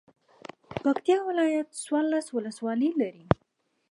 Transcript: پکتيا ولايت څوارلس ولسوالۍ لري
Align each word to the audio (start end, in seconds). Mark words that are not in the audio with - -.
پکتيا 0.81 1.17
ولايت 1.29 1.67
څوارلس 1.83 2.27
ولسوالۍ 2.31 2.89
لري 3.01 3.23